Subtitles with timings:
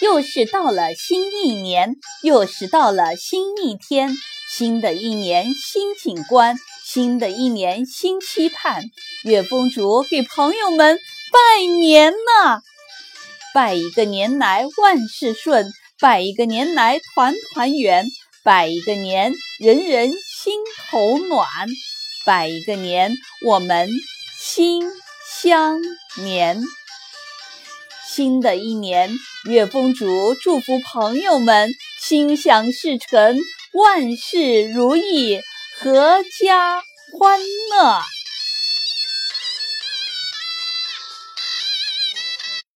[0.00, 4.16] 又是到了新一年，又是到了新一天。
[4.52, 8.82] 新的一年新景观，新的一年新期盼。
[9.22, 10.98] 月公主给朋友们
[11.30, 12.60] 拜年呢，
[13.54, 18.06] 拜一个年来万事顺，拜一个年来团团圆，
[18.42, 20.54] 拜一个年人人心
[20.90, 21.46] 头暖，
[22.26, 23.12] 拜一个年
[23.46, 23.88] 我们
[24.40, 24.82] 心
[25.40, 25.80] 相
[26.16, 26.60] 连。
[28.20, 29.08] 新的一年，
[29.48, 33.38] 月风竹祝福朋友们心想事成，
[33.72, 35.40] 万事如意，
[35.82, 36.82] 阖家
[37.18, 38.19] 欢乐。